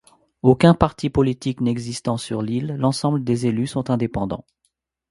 Aucun 0.41 0.73
parti 0.73 1.11
politique 1.11 1.61
n'existant 1.61 2.17
sur 2.17 2.41
l'île, 2.41 2.75
l'ensemble 2.79 3.23
des 3.23 3.45
élus 3.45 3.67
sont 3.67 3.91
indépendants. 3.91 4.45